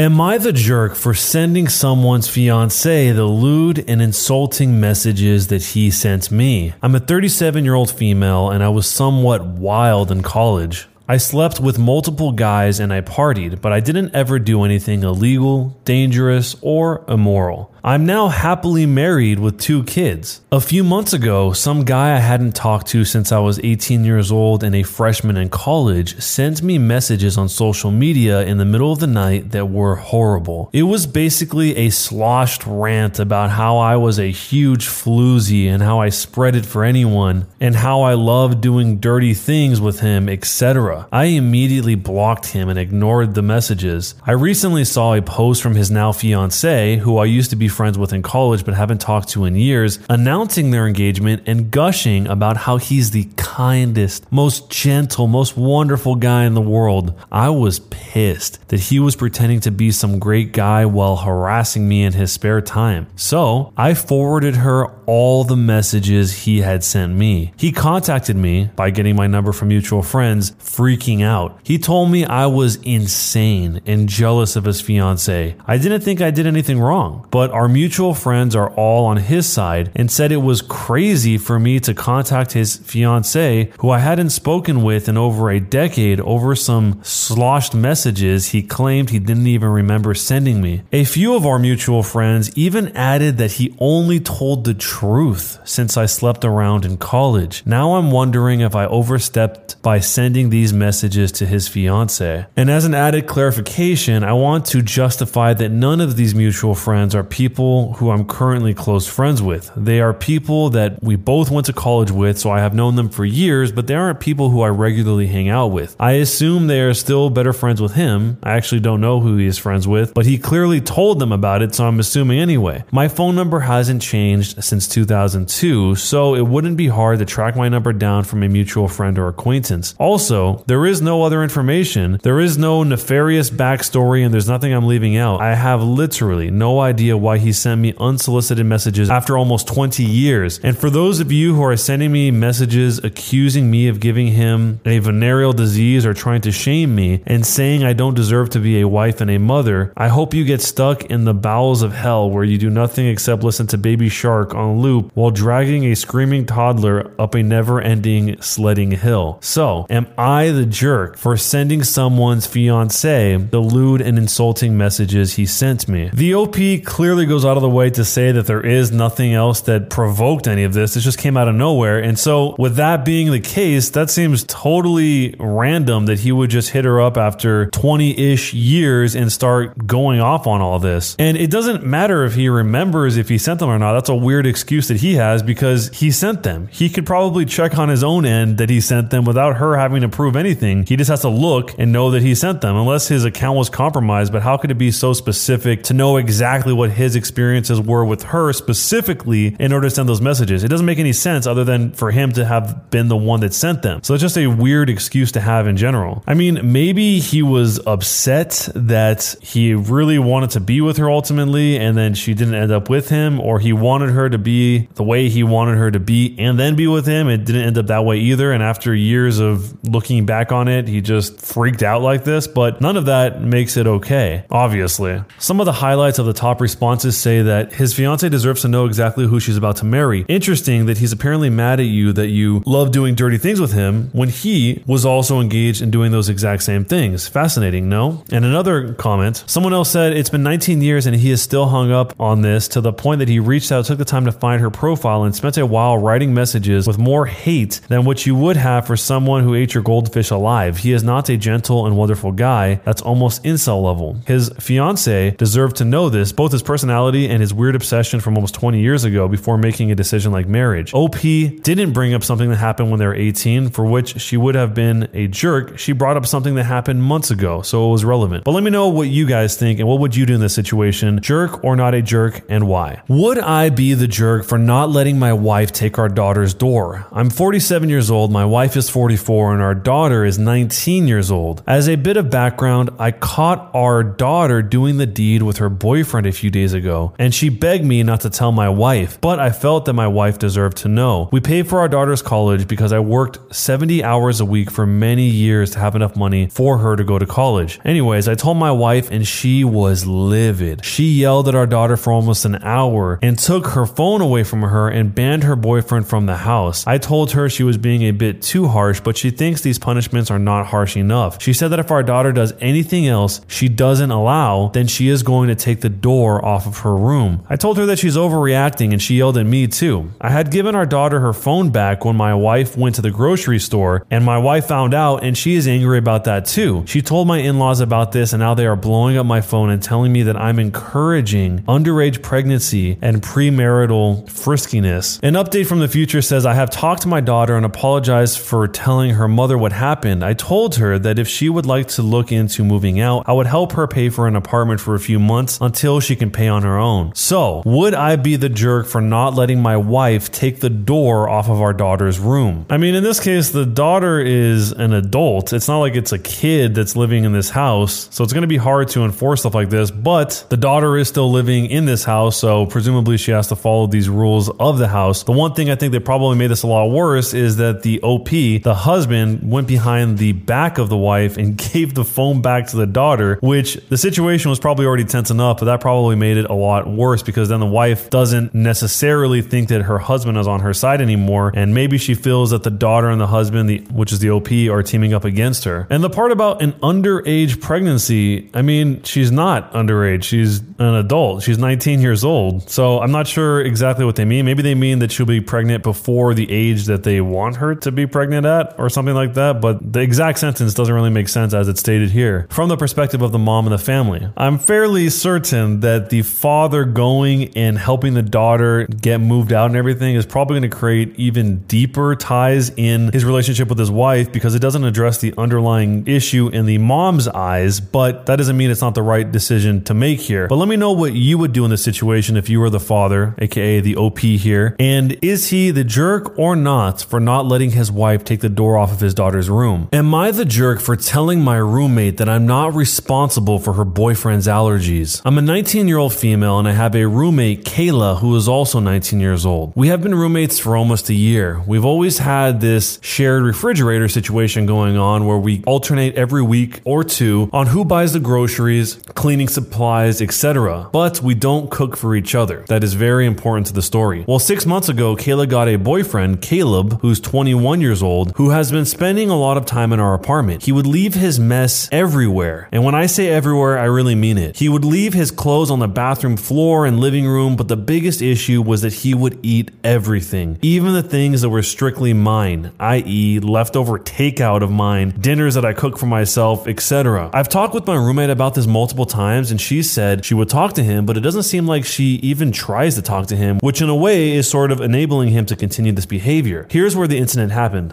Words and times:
Am 0.00 0.20
I 0.20 0.38
the 0.38 0.52
jerk 0.52 0.94
for 0.94 1.12
sending 1.12 1.66
someone's 1.66 2.28
fiance 2.28 3.10
the 3.10 3.24
lewd 3.24 3.84
and 3.88 4.00
insulting 4.00 4.78
messages 4.78 5.48
that 5.48 5.64
he 5.64 5.90
sent 5.90 6.30
me? 6.30 6.72
I'm 6.80 6.94
a 6.94 7.00
37 7.00 7.64
year 7.64 7.74
old 7.74 7.90
female 7.90 8.48
and 8.48 8.62
I 8.62 8.68
was 8.68 8.88
somewhat 8.88 9.44
wild 9.44 10.12
in 10.12 10.22
college. 10.22 10.86
I 11.08 11.16
slept 11.16 11.58
with 11.58 11.80
multiple 11.80 12.30
guys 12.30 12.78
and 12.78 12.92
I 12.92 13.00
partied, 13.00 13.60
but 13.60 13.72
I 13.72 13.80
didn't 13.80 14.14
ever 14.14 14.38
do 14.38 14.62
anything 14.62 15.02
illegal, 15.02 15.76
dangerous, 15.84 16.54
or 16.60 17.04
immoral. 17.08 17.74
I'm 17.88 18.04
now 18.04 18.28
happily 18.28 18.84
married 18.84 19.38
with 19.38 19.58
two 19.58 19.82
kids. 19.84 20.42
A 20.52 20.60
few 20.60 20.84
months 20.84 21.14
ago, 21.14 21.54
some 21.54 21.86
guy 21.86 22.14
I 22.14 22.18
hadn't 22.18 22.54
talked 22.54 22.88
to 22.88 23.02
since 23.06 23.32
I 23.32 23.38
was 23.38 23.58
18 23.60 24.04
years 24.04 24.30
old 24.30 24.62
and 24.62 24.74
a 24.74 24.82
freshman 24.82 25.38
in 25.38 25.48
college 25.48 26.20
sent 26.20 26.62
me 26.62 26.76
messages 26.76 27.38
on 27.38 27.48
social 27.48 27.90
media 27.90 28.42
in 28.42 28.58
the 28.58 28.66
middle 28.66 28.92
of 28.92 28.98
the 28.98 29.06
night 29.06 29.52
that 29.52 29.70
were 29.70 29.94
horrible. 29.94 30.68
It 30.74 30.82
was 30.82 31.06
basically 31.06 31.76
a 31.76 31.88
sloshed 31.88 32.66
rant 32.66 33.18
about 33.18 33.52
how 33.52 33.78
I 33.78 33.96
was 33.96 34.18
a 34.18 34.30
huge 34.30 34.86
floozy 34.86 35.66
and 35.66 35.82
how 35.82 35.98
I 35.98 36.10
spread 36.10 36.56
it 36.56 36.66
for 36.66 36.84
anyone 36.84 37.46
and 37.58 37.74
how 37.74 38.02
I 38.02 38.12
loved 38.12 38.60
doing 38.60 39.00
dirty 39.00 39.32
things 39.32 39.80
with 39.80 40.00
him, 40.00 40.28
etc. 40.28 41.08
I 41.10 41.24
immediately 41.24 41.94
blocked 41.94 42.48
him 42.48 42.68
and 42.68 42.78
ignored 42.78 43.34
the 43.34 43.40
messages. 43.40 44.14
I 44.26 44.32
recently 44.32 44.84
saw 44.84 45.14
a 45.14 45.22
post 45.22 45.62
from 45.62 45.74
his 45.74 45.90
now 45.90 46.12
fiance, 46.12 46.98
who 46.98 47.16
I 47.16 47.24
used 47.24 47.48
to 47.48 47.56
be 47.56 47.77
friends 47.78 47.96
with 47.96 48.12
in 48.12 48.22
college 48.22 48.64
but 48.64 48.74
haven't 48.74 49.00
talked 49.00 49.28
to 49.28 49.44
in 49.44 49.54
years, 49.54 50.00
announcing 50.10 50.72
their 50.72 50.84
engagement 50.84 51.40
and 51.46 51.70
gushing 51.70 52.26
about 52.26 52.56
how 52.56 52.76
he's 52.76 53.12
the 53.12 53.28
kindest, 53.36 54.30
most 54.32 54.68
gentle, 54.68 55.28
most 55.28 55.56
wonderful 55.56 56.16
guy 56.16 56.44
in 56.44 56.54
the 56.54 56.60
world. 56.60 57.14
I 57.30 57.50
was 57.50 57.78
pissed 57.78 58.68
that 58.68 58.80
he 58.80 58.98
was 58.98 59.14
pretending 59.14 59.60
to 59.60 59.70
be 59.70 59.92
some 59.92 60.18
great 60.18 60.52
guy 60.52 60.86
while 60.86 61.18
harassing 61.18 61.88
me 61.88 62.02
in 62.02 62.14
his 62.14 62.32
spare 62.32 62.60
time. 62.60 63.06
So 63.14 63.72
I 63.76 63.94
forwarded 63.94 64.56
her 64.56 64.88
all 65.06 65.44
the 65.44 65.56
messages 65.56 66.44
he 66.44 66.60
had 66.60 66.82
sent 66.82 67.14
me. 67.14 67.52
He 67.56 67.70
contacted 67.70 68.36
me 68.36 68.70
by 68.74 68.90
getting 68.90 69.14
my 69.14 69.28
number 69.28 69.52
from 69.52 69.68
mutual 69.68 70.02
friends, 70.02 70.50
freaking 70.52 71.22
out. 71.22 71.60
He 71.62 71.78
told 71.78 72.10
me 72.10 72.24
I 72.24 72.46
was 72.46 72.76
insane 72.82 73.80
and 73.86 74.08
jealous 74.08 74.56
of 74.56 74.64
his 74.64 74.80
fiance. 74.80 75.56
I 75.66 75.78
didn't 75.78 76.00
think 76.00 76.20
I 76.20 76.32
did 76.32 76.46
anything 76.46 76.80
wrong, 76.80 77.26
but 77.30 77.50
our 77.58 77.68
mutual 77.68 78.14
friends 78.14 78.54
are 78.54 78.70
all 78.74 79.04
on 79.06 79.16
his 79.16 79.44
side 79.44 79.90
and 79.96 80.12
said 80.12 80.30
it 80.30 80.36
was 80.36 80.62
crazy 80.62 81.36
for 81.36 81.58
me 81.58 81.80
to 81.80 81.92
contact 81.92 82.52
his 82.52 82.76
fiance, 82.76 83.72
who 83.80 83.90
I 83.90 83.98
hadn't 83.98 84.30
spoken 84.30 84.84
with 84.84 85.08
in 85.08 85.16
over 85.16 85.50
a 85.50 85.58
decade, 85.58 86.20
over 86.20 86.54
some 86.54 87.00
sloshed 87.02 87.74
messages 87.74 88.50
he 88.50 88.62
claimed 88.62 89.10
he 89.10 89.18
didn't 89.18 89.48
even 89.48 89.70
remember 89.70 90.14
sending 90.14 90.62
me. 90.62 90.82
A 90.92 91.02
few 91.02 91.34
of 91.34 91.44
our 91.44 91.58
mutual 91.58 92.04
friends 92.04 92.56
even 92.56 92.96
added 92.96 93.38
that 93.38 93.54
he 93.54 93.74
only 93.80 94.20
told 94.20 94.62
the 94.62 94.74
truth 94.74 95.58
since 95.64 95.96
I 95.96 96.06
slept 96.06 96.44
around 96.44 96.84
in 96.84 96.96
college. 96.96 97.64
Now 97.66 97.96
I'm 97.96 98.12
wondering 98.12 98.60
if 98.60 98.76
I 98.76 98.86
overstepped 98.86 99.82
by 99.82 99.98
sending 99.98 100.50
these 100.50 100.72
messages 100.72 101.32
to 101.32 101.44
his 101.44 101.66
fiance. 101.66 102.46
And 102.56 102.70
as 102.70 102.84
an 102.84 102.94
added 102.94 103.26
clarification, 103.26 104.22
I 104.22 104.34
want 104.34 104.64
to 104.66 104.80
justify 104.80 105.54
that 105.54 105.70
none 105.70 106.00
of 106.00 106.14
these 106.14 106.36
mutual 106.36 106.76
friends 106.76 107.16
are 107.16 107.24
people 107.24 107.47
who 107.56 108.10
I'm 108.10 108.26
currently 108.26 108.74
close 108.74 109.06
friends 109.06 109.42
with. 109.42 109.70
They 109.76 110.00
are 110.00 110.12
people 110.14 110.70
that 110.70 111.02
we 111.02 111.16
both 111.16 111.50
went 111.50 111.66
to 111.66 111.72
college 111.72 112.10
with, 112.10 112.38
so 112.38 112.50
I 112.50 112.60
have 112.60 112.74
known 112.74 112.96
them 112.96 113.08
for 113.08 113.24
years, 113.24 113.72
but 113.72 113.86
they 113.86 113.94
aren't 113.94 114.20
people 114.20 114.50
who 114.50 114.62
I 114.62 114.68
regularly 114.68 115.26
hang 115.26 115.48
out 115.48 115.68
with. 115.68 115.96
I 115.98 116.12
assume 116.12 116.66
they 116.66 116.80
are 116.80 116.94
still 116.94 117.30
better 117.30 117.52
friends 117.52 117.80
with 117.80 117.94
him. 117.94 118.38
I 118.42 118.52
actually 118.52 118.80
don't 118.80 119.00
know 119.00 119.20
who 119.20 119.36
he 119.36 119.46
is 119.46 119.58
friends 119.58 119.88
with, 119.88 120.14
but 120.14 120.26
he 120.26 120.38
clearly 120.38 120.80
told 120.80 121.18
them 121.18 121.32
about 121.32 121.62
it, 121.62 121.74
so 121.74 121.86
I'm 121.86 122.00
assuming 122.00 122.38
anyway. 122.38 122.84
My 122.90 123.08
phone 123.08 123.34
number 123.34 123.60
hasn't 123.60 124.02
changed 124.02 124.62
since 124.62 124.88
2002, 124.88 125.94
so 125.96 126.34
it 126.34 126.46
wouldn't 126.46 126.76
be 126.76 126.88
hard 126.88 127.18
to 127.18 127.24
track 127.24 127.56
my 127.56 127.68
number 127.68 127.92
down 127.92 128.24
from 128.24 128.42
a 128.42 128.48
mutual 128.48 128.88
friend 128.88 129.18
or 129.18 129.28
acquaintance. 129.28 129.94
Also, 129.98 130.64
there 130.66 130.86
is 130.86 131.00
no 131.00 131.22
other 131.22 131.42
information, 131.42 132.18
there 132.22 132.40
is 132.40 132.58
no 132.58 132.82
nefarious 132.82 133.50
backstory, 133.50 134.24
and 134.24 134.32
there's 134.32 134.48
nothing 134.48 134.72
I'm 134.72 134.86
leaving 134.86 135.16
out. 135.16 135.40
I 135.40 135.54
have 135.54 135.82
literally 135.82 136.50
no 136.50 136.80
idea 136.80 137.16
why 137.16 137.37
he 137.38 137.52
sent 137.52 137.80
me 137.80 137.94
unsolicited 137.98 138.64
messages 138.66 139.10
after 139.10 139.36
almost 139.36 139.66
20 139.68 140.02
years. 140.02 140.60
And 140.62 140.76
for 140.76 140.90
those 140.90 141.20
of 141.20 141.32
you 141.32 141.54
who 141.54 141.62
are 141.62 141.76
sending 141.76 142.12
me 142.12 142.30
messages 142.30 142.98
accusing 142.98 143.70
me 143.70 143.88
of 143.88 144.00
giving 144.00 144.28
him 144.28 144.80
a 144.84 144.98
venereal 144.98 145.52
disease 145.52 146.04
or 146.04 146.14
trying 146.14 146.40
to 146.42 146.52
shame 146.52 146.94
me 146.94 147.22
and 147.26 147.46
saying 147.46 147.84
I 147.84 147.92
don't 147.92 148.14
deserve 148.14 148.50
to 148.50 148.58
be 148.58 148.80
a 148.80 148.88
wife 148.88 149.20
and 149.20 149.30
a 149.30 149.38
mother, 149.38 149.92
I 149.96 150.08
hope 150.08 150.34
you 150.34 150.44
get 150.44 150.60
stuck 150.60 151.04
in 151.04 151.24
the 151.24 151.34
bowels 151.34 151.82
of 151.82 151.92
hell 151.92 152.30
where 152.30 152.44
you 152.44 152.58
do 152.58 152.70
nothing 152.70 153.06
except 153.06 153.42
listen 153.42 153.66
to 153.68 153.78
Baby 153.78 154.08
Shark 154.08 154.54
on 154.54 154.80
loop 154.80 155.10
while 155.14 155.30
dragging 155.30 155.84
a 155.84 155.94
screaming 155.94 156.46
toddler 156.46 157.12
up 157.20 157.34
a 157.34 157.42
never 157.42 157.80
ending 157.80 158.40
sledding 158.40 158.92
hill. 158.92 159.38
So, 159.40 159.86
am 159.90 160.06
I 160.16 160.50
the 160.50 160.66
jerk 160.66 161.16
for 161.16 161.36
sending 161.36 161.82
someone's 161.82 162.46
fiance 162.46 163.36
the 163.36 163.60
lewd 163.60 164.00
and 164.00 164.18
insulting 164.18 164.76
messages 164.76 165.34
he 165.34 165.46
sent 165.46 165.88
me? 165.88 166.10
The 166.12 166.34
OP 166.34 166.56
clearly 166.84 167.26
goes 167.28 167.44
out 167.44 167.56
of 167.56 167.62
the 167.62 167.68
way 167.68 167.90
to 167.90 168.04
say 168.04 168.32
that 168.32 168.46
there 168.46 168.64
is 168.64 168.90
nothing 168.90 169.34
else 169.34 169.60
that 169.62 169.90
provoked 169.90 170.48
any 170.48 170.64
of 170.64 170.72
this. 170.72 170.96
It 170.96 171.00
just 171.00 171.18
came 171.18 171.36
out 171.36 171.48
of 171.48 171.54
nowhere. 171.54 171.98
And 171.98 172.18
so, 172.18 172.56
with 172.58 172.76
that 172.76 173.04
being 173.04 173.30
the 173.30 173.40
case, 173.40 173.90
that 173.90 174.10
seems 174.10 174.44
totally 174.44 175.34
random 175.38 176.06
that 176.06 176.20
he 176.20 176.32
would 176.32 176.50
just 176.50 176.70
hit 176.70 176.84
her 176.84 177.00
up 177.00 177.16
after 177.16 177.66
20 177.70 178.18
ish 178.18 178.54
years 178.54 179.14
and 179.14 179.30
start 179.30 179.86
going 179.86 180.20
off 180.20 180.46
on 180.46 180.60
all 180.60 180.78
this. 180.78 181.14
And 181.18 181.36
it 181.36 181.50
doesn't 181.50 181.84
matter 181.84 182.24
if 182.24 182.34
he 182.34 182.48
remembers 182.48 183.16
if 183.16 183.28
he 183.28 183.38
sent 183.38 183.60
them 183.60 183.68
or 183.68 183.78
not. 183.78 183.92
That's 183.92 184.08
a 184.08 184.16
weird 184.16 184.46
excuse 184.46 184.88
that 184.88 184.98
he 184.98 185.14
has 185.14 185.42
because 185.42 185.90
he 185.90 186.10
sent 186.10 186.42
them. 186.42 186.68
He 186.72 186.88
could 186.88 187.06
probably 187.06 187.44
check 187.44 187.78
on 187.78 187.88
his 187.88 188.02
own 188.02 188.24
end 188.24 188.58
that 188.58 188.70
he 188.70 188.80
sent 188.80 189.10
them 189.10 189.24
without 189.24 189.56
her 189.56 189.76
having 189.76 190.02
to 190.02 190.08
prove 190.08 190.36
anything. 190.36 190.84
He 190.86 190.96
just 190.96 191.10
has 191.10 191.20
to 191.22 191.28
look 191.28 191.74
and 191.78 191.92
know 191.92 192.10
that 192.10 192.22
he 192.22 192.34
sent 192.34 192.60
them, 192.60 192.76
unless 192.76 193.08
his 193.08 193.24
account 193.24 193.58
was 193.58 193.70
compromised. 193.70 194.32
But 194.32 194.42
how 194.42 194.56
could 194.56 194.70
it 194.70 194.78
be 194.78 194.90
so 194.90 195.12
specific 195.12 195.84
to 195.84 195.94
know 195.94 196.16
exactly 196.16 196.72
what 196.72 196.90
his 196.90 197.16
experiences 197.18 197.80
were 197.80 198.04
with 198.04 198.22
her 198.22 198.54
specifically 198.54 199.54
in 199.60 199.72
order 199.72 199.88
to 199.88 199.94
send 199.94 200.08
those 200.08 200.22
messages? 200.22 200.64
It 200.64 200.68
doesn't 200.68 200.86
make 200.86 200.98
any 200.98 201.12
sense 201.12 201.46
other 201.46 201.64
than 201.64 201.92
for 201.92 202.10
him 202.10 202.32
to 202.32 202.46
have 202.46 202.90
been 202.90 203.08
the 203.08 203.16
one 203.16 203.40
that 203.40 203.52
sent 203.52 203.82
them. 203.82 204.02
So 204.02 204.14
it's 204.14 204.22
just 204.22 204.38
a 204.38 204.46
weird 204.46 204.88
excuse 204.88 205.32
to 205.32 205.40
have 205.40 205.66
in 205.66 205.76
general. 205.76 206.22
I 206.26 206.32
mean, 206.32 206.72
maybe 206.72 207.18
he 207.18 207.42
was 207.42 207.78
upset 207.86 208.68
that 208.74 209.36
he 209.42 209.74
really 209.74 210.18
wanted 210.18 210.50
to 210.50 210.60
be 210.60 210.80
with 210.80 210.96
her 210.96 211.10
ultimately 211.10 211.76
and 211.76 211.96
then 211.96 212.14
she 212.14 212.34
didn't 212.34 212.54
end 212.54 212.72
up 212.72 212.88
with 212.88 213.08
him, 213.08 213.40
or 213.40 213.58
he 213.58 213.72
wanted 213.72 214.10
her 214.10 214.28
to 214.28 214.38
be 214.38 214.88
the 214.94 215.02
way 215.02 215.28
he 215.28 215.42
wanted 215.42 215.76
her 215.76 215.90
to 215.90 216.00
be 216.00 216.34
and 216.38 216.58
then 216.58 216.76
be 216.76 216.86
with 216.86 217.06
him. 217.06 217.28
It 217.28 217.44
didn't 217.44 217.62
end 217.62 217.78
up 217.78 217.86
that 217.88 218.04
way 218.04 218.18
either. 218.18 218.52
And 218.52 218.62
after 218.62 218.94
years 218.94 219.38
of 219.38 219.84
looking 219.84 220.26
back 220.26 220.52
on 220.52 220.68
it, 220.68 220.86
he 220.88 221.00
just 221.00 221.40
freaked 221.40 221.82
out 221.82 222.02
like 222.02 222.24
this. 222.24 222.46
But 222.46 222.80
none 222.80 222.96
of 222.96 223.06
that 223.06 223.42
makes 223.42 223.76
it 223.76 223.86
okay, 223.86 224.44
obviously. 224.50 225.22
Some 225.38 225.60
of 225.60 225.66
the 225.66 225.72
highlights 225.72 226.18
of 226.18 226.26
the 226.26 226.32
top 226.32 226.60
responses 226.60 227.07
say 227.12 227.42
that 227.42 227.74
his 227.74 227.94
fiance 227.94 228.28
deserves 228.28 228.62
to 228.62 228.68
know 228.68 228.86
exactly 228.86 229.26
who 229.26 229.40
she's 229.40 229.56
about 229.56 229.76
to 229.76 229.84
marry. 229.84 230.24
Interesting 230.28 230.86
that 230.86 230.98
he's 230.98 231.12
apparently 231.12 231.50
mad 231.50 231.80
at 231.80 231.86
you 231.86 232.12
that 232.12 232.28
you 232.28 232.62
love 232.66 232.92
doing 232.92 233.14
dirty 233.14 233.38
things 233.38 233.60
with 233.60 233.72
him 233.72 234.10
when 234.12 234.28
he 234.28 234.82
was 234.86 235.04
also 235.04 235.40
engaged 235.40 235.82
in 235.82 235.90
doing 235.90 236.12
those 236.12 236.28
exact 236.28 236.62
same 236.62 236.84
things. 236.84 237.28
Fascinating, 237.28 237.88
no? 237.88 238.24
And 238.30 238.44
another 238.44 238.94
comment 238.94 239.44
someone 239.46 239.72
else 239.72 239.90
said 239.90 240.16
it's 240.16 240.30
been 240.30 240.42
19 240.42 240.82
years 240.82 241.06
and 241.06 241.16
he 241.16 241.30
is 241.30 241.42
still 241.42 241.66
hung 241.66 241.90
up 241.90 242.14
on 242.20 242.42
this 242.42 242.68
to 242.68 242.80
the 242.80 242.92
point 242.92 243.18
that 243.20 243.28
he 243.28 243.38
reached 243.38 243.72
out, 243.72 243.84
took 243.84 243.98
the 243.98 244.04
time 244.04 244.24
to 244.24 244.32
find 244.32 244.60
her 244.60 244.70
profile, 244.70 245.24
and 245.24 245.34
spent 245.34 245.56
a 245.58 245.66
while 245.66 245.98
writing 245.98 246.34
messages 246.34 246.86
with 246.86 246.98
more 246.98 247.26
hate 247.26 247.80
than 247.88 248.04
what 248.04 248.26
you 248.26 248.34
would 248.34 248.56
have 248.56 248.86
for 248.86 248.96
someone 248.96 249.42
who 249.42 249.54
ate 249.54 249.74
your 249.74 249.82
goldfish 249.82 250.30
alive. 250.30 250.78
He 250.78 250.92
is 250.92 251.02
not 251.02 251.28
a 251.28 251.36
gentle 251.36 251.86
and 251.86 251.96
wonderful 251.96 252.32
guy. 252.32 252.76
That's 252.84 253.02
almost 253.02 253.42
incel 253.44 253.82
level. 253.82 254.18
His 254.26 254.50
fiance 254.60 255.32
deserved 255.32 255.76
to 255.76 255.84
know 255.84 256.08
this, 256.08 256.32
both 256.32 256.52
his 256.52 256.62
personality 256.62 256.97
and 256.98 257.40
his 257.40 257.54
weird 257.54 257.74
obsession 257.74 258.20
from 258.20 258.36
almost 258.36 258.54
20 258.54 258.80
years 258.80 259.04
ago 259.04 259.28
before 259.28 259.56
making 259.56 259.90
a 259.92 259.94
decision 259.94 260.32
like 260.32 260.46
marriage. 260.48 260.92
OP 260.92 261.20
didn't 261.20 261.92
bring 261.92 262.14
up 262.14 262.24
something 262.24 262.48
that 262.50 262.56
happened 262.56 262.90
when 262.90 262.98
they 262.98 263.06
were 263.06 263.14
18, 263.14 263.70
for 263.70 263.84
which 263.84 264.20
she 264.20 264.36
would 264.36 264.54
have 264.54 264.74
been 264.74 265.08
a 265.14 265.28
jerk. 265.28 265.78
She 265.78 265.92
brought 265.92 266.16
up 266.16 266.26
something 266.26 266.54
that 266.56 266.64
happened 266.64 267.02
months 267.02 267.30
ago, 267.30 267.62
so 267.62 267.88
it 267.88 267.92
was 267.92 268.04
relevant. 268.04 268.44
But 268.44 268.52
let 268.52 268.64
me 268.64 268.70
know 268.70 268.88
what 268.88 269.08
you 269.08 269.26
guys 269.26 269.56
think 269.56 269.78
and 269.78 269.88
what 269.88 270.00
would 270.00 270.16
you 270.16 270.26
do 270.26 270.34
in 270.34 270.40
this 270.40 270.54
situation? 270.54 271.20
Jerk 271.20 271.64
or 271.64 271.76
not 271.76 271.94
a 271.94 272.02
jerk, 272.02 272.42
and 272.48 272.66
why? 272.66 273.02
Would 273.08 273.38
I 273.38 273.70
be 273.70 273.94
the 273.94 274.08
jerk 274.08 274.44
for 274.44 274.58
not 274.58 274.90
letting 274.90 275.18
my 275.18 275.32
wife 275.32 275.72
take 275.72 275.98
our 275.98 276.08
daughter's 276.08 276.54
door? 276.54 277.06
I'm 277.12 277.30
47 277.30 277.88
years 277.88 278.10
old, 278.10 278.32
my 278.32 278.44
wife 278.44 278.76
is 278.76 278.90
44, 278.90 279.54
and 279.54 279.62
our 279.62 279.74
daughter 279.74 280.24
is 280.24 280.38
19 280.38 281.06
years 281.06 281.30
old. 281.30 281.62
As 281.66 281.88
a 281.88 281.96
bit 281.96 282.16
of 282.16 282.30
background, 282.30 282.90
I 282.98 283.10
caught 283.10 283.70
our 283.74 284.02
daughter 284.02 284.62
doing 284.62 284.96
the 284.96 285.06
deed 285.06 285.42
with 285.42 285.58
her 285.58 285.68
boyfriend 285.68 286.26
a 286.26 286.32
few 286.32 286.50
days 286.50 286.72
ago, 286.72 286.87
and 287.18 287.34
she 287.34 287.48
begged 287.48 287.84
me 287.84 288.02
not 288.02 288.20
to 288.22 288.30
tell 288.30 288.52
my 288.52 288.68
wife, 288.68 289.20
but 289.20 289.38
I 289.38 289.50
felt 289.50 289.84
that 289.84 289.92
my 289.92 290.06
wife 290.06 290.38
deserved 290.38 290.78
to 290.78 290.88
know. 290.88 291.28
We 291.32 291.40
paid 291.40 291.68
for 291.68 291.80
our 291.80 291.88
daughter's 291.88 292.22
college 292.22 292.66
because 292.66 292.92
I 292.92 293.00
worked 293.00 293.54
70 293.54 294.02
hours 294.04 294.40
a 294.40 294.44
week 294.44 294.70
for 294.70 294.86
many 294.86 295.28
years 295.28 295.70
to 295.72 295.78
have 295.78 295.94
enough 295.94 296.16
money 296.16 296.48
for 296.48 296.78
her 296.78 296.96
to 296.96 297.04
go 297.04 297.18
to 297.18 297.26
college. 297.26 297.80
Anyways, 297.84 298.28
I 298.28 298.34
told 298.34 298.56
my 298.56 298.72
wife, 298.72 299.10
and 299.10 299.26
she 299.26 299.64
was 299.64 300.06
livid. 300.06 300.84
She 300.84 301.04
yelled 301.04 301.48
at 301.48 301.54
our 301.54 301.66
daughter 301.66 301.96
for 301.96 302.12
almost 302.12 302.44
an 302.44 302.56
hour 302.62 303.18
and 303.22 303.38
took 303.38 303.68
her 303.68 303.86
phone 303.86 304.20
away 304.20 304.44
from 304.44 304.62
her 304.62 304.88
and 304.88 305.14
banned 305.14 305.44
her 305.44 305.56
boyfriend 305.56 306.06
from 306.06 306.26
the 306.26 306.36
house. 306.36 306.86
I 306.86 306.98
told 306.98 307.32
her 307.32 307.48
she 307.48 307.62
was 307.62 307.76
being 307.76 308.02
a 308.02 308.12
bit 308.12 308.42
too 308.42 308.68
harsh, 308.68 309.00
but 309.00 309.16
she 309.16 309.30
thinks 309.30 309.60
these 309.60 309.78
punishments 309.78 310.30
are 310.30 310.38
not 310.38 310.66
harsh 310.66 310.96
enough. 310.96 311.42
She 311.42 311.52
said 311.52 311.68
that 311.68 311.78
if 311.78 311.90
our 311.90 312.02
daughter 312.02 312.32
does 312.32 312.52
anything 312.60 313.06
else 313.06 313.40
she 313.46 313.68
doesn't 313.68 314.10
allow, 314.10 314.68
then 314.68 314.86
she 314.86 315.08
is 315.08 315.22
going 315.22 315.48
to 315.48 315.54
take 315.54 315.80
the 315.80 315.88
door 315.88 316.44
off 316.44 316.66
of 316.68 316.78
her 316.78 316.96
room. 316.96 317.44
I 317.48 317.56
told 317.56 317.78
her 317.78 317.86
that 317.86 317.98
she's 317.98 318.16
overreacting 318.16 318.92
and 318.92 319.02
she 319.02 319.16
yelled 319.16 319.38
at 319.38 319.46
me 319.46 319.66
too. 319.66 320.12
I 320.20 320.30
had 320.30 320.50
given 320.50 320.74
our 320.74 320.86
daughter 320.86 321.20
her 321.20 321.32
phone 321.32 321.70
back 321.70 322.04
when 322.04 322.16
my 322.16 322.34
wife 322.34 322.76
went 322.76 322.94
to 322.96 323.02
the 323.02 323.10
grocery 323.10 323.58
store 323.58 324.06
and 324.10 324.24
my 324.24 324.38
wife 324.38 324.66
found 324.66 324.94
out 324.94 325.24
and 325.24 325.36
she 325.36 325.54
is 325.54 325.66
angry 325.66 325.98
about 325.98 326.24
that 326.24 326.46
too. 326.46 326.84
She 326.86 327.02
told 327.02 327.26
my 327.26 327.38
in 327.38 327.58
laws 327.58 327.80
about 327.80 328.12
this 328.12 328.32
and 328.32 328.40
now 328.40 328.54
they 328.54 328.66
are 328.66 328.76
blowing 328.76 329.16
up 329.16 329.26
my 329.26 329.40
phone 329.40 329.70
and 329.70 329.82
telling 329.82 330.12
me 330.12 330.22
that 330.24 330.36
I'm 330.36 330.58
encouraging 330.58 331.62
underage 331.62 332.22
pregnancy 332.22 332.98
and 333.02 333.22
premarital 333.22 334.26
friskiness. 334.26 335.18
An 335.22 335.34
update 335.34 335.66
from 335.66 335.80
the 335.80 335.88
future 335.88 336.22
says 336.22 336.46
I 336.46 336.54
have 336.54 336.70
talked 336.70 337.02
to 337.02 337.08
my 337.08 337.20
daughter 337.20 337.56
and 337.56 337.64
apologized 337.64 338.38
for 338.38 338.68
telling 338.68 339.14
her 339.14 339.26
mother 339.26 339.56
what 339.56 339.72
happened. 339.72 340.24
I 340.24 340.34
told 340.34 340.76
her 340.76 340.98
that 340.98 341.18
if 341.18 341.26
she 341.26 341.48
would 341.48 341.66
like 341.66 341.88
to 341.88 342.02
look 342.02 342.30
into 342.30 342.64
moving 342.64 343.00
out, 343.00 343.24
I 343.26 343.32
would 343.32 343.46
help 343.46 343.72
her 343.72 343.86
pay 343.86 344.10
for 344.10 344.28
an 344.28 344.36
apartment 344.36 344.80
for 344.80 344.94
a 344.94 345.00
few 345.00 345.18
months 345.18 345.58
until 345.60 346.00
she 346.00 346.16
can 346.16 346.30
pay 346.30 346.48
on 346.48 346.57
her 346.62 346.78
own. 346.78 347.14
So, 347.14 347.62
would 347.64 347.94
I 347.94 348.16
be 348.16 348.36
the 348.36 348.48
jerk 348.48 348.86
for 348.86 349.00
not 349.00 349.34
letting 349.34 349.60
my 349.60 349.76
wife 349.76 350.30
take 350.30 350.60
the 350.60 350.70
door 350.70 351.28
off 351.28 351.48
of 351.48 351.60
our 351.60 351.72
daughter's 351.72 352.18
room? 352.18 352.66
I 352.70 352.76
mean, 352.76 352.94
in 352.94 353.02
this 353.02 353.20
case, 353.20 353.50
the 353.50 353.66
daughter 353.66 354.20
is 354.20 354.72
an 354.72 354.92
adult. 354.92 355.52
It's 355.52 355.68
not 355.68 355.78
like 355.78 355.94
it's 355.94 356.12
a 356.12 356.18
kid 356.18 356.74
that's 356.74 356.96
living 356.96 357.24
in 357.24 357.32
this 357.32 357.50
house, 357.50 358.08
so 358.10 358.24
it's 358.24 358.32
going 358.32 358.42
to 358.42 358.48
be 358.48 358.56
hard 358.56 358.88
to 358.88 359.04
enforce 359.04 359.40
stuff 359.40 359.54
like 359.54 359.70
this, 359.70 359.90
but 359.90 360.46
the 360.50 360.56
daughter 360.56 360.96
is 360.96 361.08
still 361.08 361.30
living 361.30 361.66
in 361.66 361.84
this 361.84 362.04
house, 362.04 362.36
so 362.36 362.66
presumably 362.66 363.16
she 363.16 363.30
has 363.30 363.48
to 363.48 363.56
follow 363.56 363.86
these 363.86 364.08
rules 364.08 364.50
of 364.58 364.78
the 364.78 364.88
house. 364.88 365.22
The 365.24 365.32
one 365.32 365.54
thing 365.54 365.70
I 365.70 365.74
think 365.74 365.92
that 365.92 366.04
probably 366.04 366.36
made 366.36 366.50
this 366.50 366.62
a 366.62 366.66
lot 366.66 366.90
worse 366.90 367.34
is 367.34 367.56
that 367.56 367.82
the 367.82 368.00
OP, 368.02 368.28
the 368.28 368.74
husband, 368.74 369.50
went 369.50 369.68
behind 369.68 370.18
the 370.18 370.32
back 370.32 370.78
of 370.78 370.88
the 370.88 370.96
wife 370.96 371.36
and 371.36 371.56
gave 371.72 371.94
the 371.94 372.04
phone 372.04 372.42
back 372.42 372.68
to 372.68 372.76
the 372.76 372.86
daughter, 372.86 373.38
which 373.42 373.74
the 373.88 373.96
situation 373.96 374.50
was 374.50 374.58
probably 374.58 374.86
already 374.86 375.04
tense 375.04 375.30
enough, 375.30 375.58
but 375.58 375.66
that 375.66 375.80
probably 375.80 376.16
made 376.16 376.36
it 376.36 376.47
a 376.48 376.54
lot 376.54 376.88
worse 376.88 377.22
because 377.22 377.48
then 377.48 377.60
the 377.60 377.66
wife 377.66 378.10
doesn't 378.10 378.54
necessarily 378.54 379.42
think 379.42 379.68
that 379.68 379.82
her 379.82 379.98
husband 379.98 380.38
is 380.38 380.46
on 380.46 380.60
her 380.60 380.74
side 380.74 381.00
anymore, 381.00 381.52
and 381.54 381.74
maybe 381.74 381.98
she 381.98 382.14
feels 382.14 382.50
that 382.50 382.62
the 382.62 382.70
daughter 382.70 383.08
and 383.08 383.20
the 383.20 383.26
husband, 383.26 383.68
the, 383.68 383.78
which 383.90 384.12
is 384.12 384.18
the 384.20 384.30
OP, 384.30 384.50
are 384.70 384.82
teaming 384.82 385.14
up 385.14 385.24
against 385.24 385.64
her. 385.64 385.86
And 385.90 386.02
the 386.02 386.10
part 386.10 386.32
about 386.32 386.62
an 386.62 386.72
underage 386.74 387.60
pregnancy, 387.60 388.50
I 388.54 388.62
mean, 388.62 389.02
she's 389.02 389.30
not 389.30 389.72
underage, 389.72 390.24
she's 390.24 390.60
an 390.78 390.94
adult, 390.94 391.42
she's 391.42 391.58
19 391.58 392.00
years 392.00 392.24
old. 392.24 392.68
So 392.70 393.00
I'm 393.00 393.12
not 393.12 393.26
sure 393.26 393.60
exactly 393.60 394.04
what 394.04 394.16
they 394.16 394.24
mean. 394.24 394.44
Maybe 394.44 394.62
they 394.62 394.74
mean 394.74 395.00
that 395.00 395.12
she'll 395.12 395.26
be 395.26 395.40
pregnant 395.40 395.82
before 395.82 396.34
the 396.34 396.50
age 396.50 396.86
that 396.86 397.02
they 397.02 397.20
want 397.20 397.56
her 397.56 397.74
to 397.74 397.92
be 397.92 398.06
pregnant 398.06 398.46
at 398.46 398.78
or 398.78 398.88
something 398.88 399.14
like 399.14 399.34
that, 399.34 399.60
but 399.60 399.92
the 399.92 400.00
exact 400.00 400.38
sentence 400.38 400.74
doesn't 400.74 400.94
really 400.94 401.10
make 401.10 401.28
sense 401.28 401.54
as 401.54 401.68
it's 401.68 401.80
stated 401.80 402.10
here. 402.10 402.46
From 402.50 402.68
the 402.68 402.76
perspective 402.76 403.22
of 403.22 403.32
the 403.32 403.38
mom 403.38 403.66
and 403.66 403.72
the 403.72 403.78
family, 403.78 404.28
I'm 404.36 404.58
fairly 404.58 405.08
certain 405.10 405.80
that 405.80 406.10
the 406.10 406.22
father 406.38 406.84
going 406.84 407.48
and 407.56 407.76
helping 407.76 408.14
the 408.14 408.22
daughter 408.22 408.86
get 408.86 409.18
moved 409.18 409.52
out 409.52 409.66
and 409.66 409.76
everything 409.76 410.14
is 410.14 410.24
probably 410.24 410.60
going 410.60 410.70
to 410.70 410.76
create 410.76 411.12
even 411.16 411.58
deeper 411.62 412.14
ties 412.14 412.70
in 412.76 413.10
his 413.12 413.24
relationship 413.24 413.68
with 413.68 413.78
his 413.78 413.90
wife 413.90 414.30
because 414.30 414.54
it 414.54 414.60
doesn't 414.60 414.84
address 414.84 415.18
the 415.18 415.34
underlying 415.36 416.06
issue 416.06 416.46
in 416.46 416.64
the 416.64 416.78
mom's 416.78 417.26
eyes, 417.26 417.80
but 417.80 418.26
that 418.26 418.36
doesn't 418.36 418.56
mean 418.56 418.70
it's 418.70 418.80
not 418.80 418.94
the 418.94 419.02
right 419.02 419.32
decision 419.32 419.82
to 419.82 419.94
make 419.94 420.20
here. 420.20 420.46
But 420.46 420.56
let 420.56 420.68
me 420.68 420.76
know 420.76 420.92
what 420.92 421.12
you 421.12 421.38
would 421.38 421.52
do 421.52 421.64
in 421.64 421.70
this 421.72 421.82
situation 421.82 422.36
if 422.36 422.48
you 422.48 422.60
were 422.60 422.70
the 422.70 422.78
father, 422.78 423.34
aka 423.38 423.80
the 423.80 423.96
OP 423.96 424.20
here. 424.20 424.76
And 424.78 425.18
is 425.20 425.48
he 425.48 425.72
the 425.72 425.82
jerk 425.82 426.38
or 426.38 426.54
not 426.54 427.02
for 427.02 427.18
not 427.18 427.46
letting 427.46 427.72
his 427.72 427.90
wife 427.90 428.22
take 428.22 428.40
the 428.40 428.48
door 428.48 428.78
off 428.78 428.92
of 428.92 429.00
his 429.00 429.12
daughter's 429.12 429.50
room? 429.50 429.88
Am 429.92 430.14
I 430.14 430.30
the 430.30 430.44
jerk 430.44 430.78
for 430.80 430.94
telling 430.94 431.42
my 431.42 431.56
roommate 431.56 432.18
that 432.18 432.28
I'm 432.28 432.46
not 432.46 432.74
responsible 432.74 433.58
for 433.58 433.72
her 433.72 433.84
boyfriend's 433.84 434.46
allergies? 434.46 435.20
I'm 435.24 435.36
a 435.36 435.42
19 435.42 435.88
year 435.88 435.98
old 435.98 436.14
female 436.14 436.27
and 436.32 436.68
I 436.68 436.72
have 436.72 436.94
a 436.94 437.06
roommate, 437.06 437.64
Kayla, 437.64 438.18
who 438.20 438.36
is 438.36 438.48
also 438.48 438.80
19 438.80 439.18
years 439.18 439.46
old. 439.46 439.72
We 439.74 439.88
have 439.88 440.02
been 440.02 440.14
roommates 440.14 440.58
for 440.58 440.76
almost 440.76 441.08
a 441.08 441.14
year. 441.14 441.62
We've 441.66 441.84
always 441.84 442.18
had 442.18 442.60
this 442.60 442.98
shared 443.02 443.44
refrigerator 443.44 444.08
situation 444.08 444.66
going 444.66 444.96
on 444.96 445.26
where 445.26 445.38
we 445.38 445.62
alternate 445.64 446.14
every 446.16 446.42
week 446.42 446.80
or 446.84 447.02
two 447.02 447.48
on 447.52 447.68
who 447.68 447.84
buys 447.84 448.12
the 448.12 448.20
groceries, 448.20 448.96
cleaning 449.14 449.48
supplies, 449.48 450.20
etc. 450.20 450.90
But 450.92 451.22
we 451.22 451.34
don't 451.34 451.70
cook 451.70 451.96
for 451.96 452.14
each 452.14 452.34
other. 452.34 452.64
That 452.68 452.84
is 452.84 452.94
very 452.94 453.26
important 453.26 453.66
to 453.68 453.72
the 453.72 453.82
story. 453.82 454.24
Well, 454.28 454.38
six 454.38 454.66
months 454.66 454.88
ago, 454.88 455.16
Kayla 455.16 455.48
got 455.48 455.68
a 455.68 455.76
boyfriend, 455.76 456.42
Caleb, 456.42 457.00
who's 457.00 457.20
21 457.20 457.80
years 457.80 458.02
old, 458.02 458.32
who 458.36 458.50
has 458.50 458.70
been 458.70 458.84
spending 458.84 459.30
a 459.30 459.38
lot 459.38 459.56
of 459.56 459.64
time 459.64 459.92
in 459.92 460.00
our 460.00 460.14
apartment. 460.14 460.64
He 460.64 460.72
would 460.72 460.86
leave 460.86 461.14
his 461.14 461.38
mess 461.40 461.88
everywhere. 461.90 462.68
And 462.70 462.84
when 462.84 462.94
I 462.94 463.06
say 463.06 463.28
everywhere, 463.28 463.78
I 463.78 463.84
really 463.84 464.14
mean 464.14 464.36
it. 464.36 464.56
He 464.58 464.68
would 464.68 464.84
leave 464.84 465.14
his 465.14 465.30
clothes 465.30 465.70
on 465.70 465.78
the 465.78 465.88
bathroom 465.88 466.17
floor 466.36 466.86
and 466.86 467.00
living 467.00 467.26
room, 467.26 467.56
but 467.56 467.68
the 467.68 467.76
biggest 467.76 468.20
issue 468.20 468.60
was 468.62 468.82
that 468.82 468.92
he 468.92 469.14
would 469.14 469.38
eat 469.42 469.70
everything, 469.84 470.58
even 470.62 470.92
the 470.92 471.02
things 471.02 471.42
that 471.42 471.48
were 471.48 471.62
strictly 471.62 472.12
mine, 472.12 472.72
i.e., 472.80 473.40
leftover 473.40 473.98
takeout 473.98 474.62
of 474.62 474.70
mine, 474.70 475.14
dinners 475.20 475.54
that 475.54 475.64
I 475.64 475.72
cook 475.72 475.98
for 475.98 476.06
myself, 476.06 476.66
etc. 476.66 477.30
I've 477.32 477.48
talked 477.48 477.74
with 477.74 477.86
my 477.86 477.96
roommate 477.96 478.30
about 478.30 478.54
this 478.54 478.66
multiple 478.66 479.06
times, 479.06 479.50
and 479.50 479.60
she 479.60 479.82
said 479.82 480.24
she 480.24 480.34
would 480.34 480.48
talk 480.48 480.72
to 480.74 480.82
him, 480.82 481.06
but 481.06 481.16
it 481.16 481.20
doesn't 481.20 481.44
seem 481.44 481.66
like 481.66 481.84
she 481.84 482.14
even 482.22 482.52
tries 482.52 482.94
to 482.96 483.02
talk 483.02 483.26
to 483.28 483.36
him, 483.36 483.58
which 483.60 483.80
in 483.80 483.88
a 483.88 483.96
way 483.96 484.32
is 484.32 484.48
sort 484.48 484.72
of 484.72 484.80
enabling 484.80 485.28
him 485.28 485.46
to 485.46 485.56
continue 485.56 485.92
this 485.92 486.06
behavior. 486.06 486.66
Here's 486.70 486.96
where 486.96 487.08
the 487.08 487.18
incident 487.18 487.52
happened. 487.52 487.92